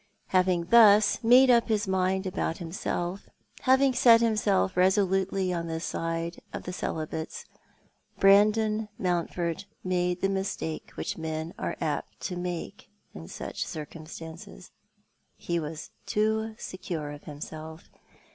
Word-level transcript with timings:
Having 0.29 0.65
thus 0.71 1.23
made 1.23 1.51
up 1.51 1.67
his 1.67 1.87
mind 1.87 2.25
about 2.25 2.57
himself— 2.57 3.29
having 3.61 3.93
set 3.93 4.19
himself 4.19 4.75
resolutely 4.75 5.53
on 5.53 5.67
the 5.67 5.79
side 5.79 6.39
of 6.51 6.63
the 6.63 6.73
celibates— 6.73 7.45
Brandon 8.19 8.89
Mount 8.97 9.31
ford 9.31 9.65
made 9.83 10.21
the 10.21 10.27
mistake 10.29 10.89
which 10.95 11.19
men 11.19 11.53
are 11.59 11.77
apt 11.79 12.19
to 12.21 12.35
make 12.35 12.89
in 13.13 13.27
such 13.27 13.63
circumstances. 13.63 14.71
He 15.37 15.59
was 15.59 15.91
too 16.07 16.55
secure 16.57 17.11
of 17.11 17.25
himself. 17.25 17.91